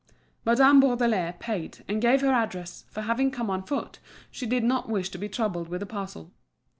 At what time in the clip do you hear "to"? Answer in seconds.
5.09-5.19